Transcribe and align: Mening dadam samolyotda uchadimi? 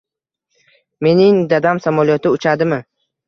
Mening 1.07 1.37
dadam 1.53 1.81
samolyotda 1.85 2.33
uchadimi? 2.39 2.81